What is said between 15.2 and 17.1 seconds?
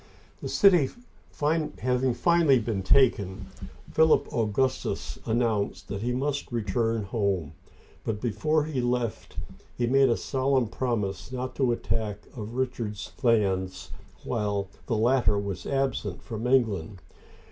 was absent from England.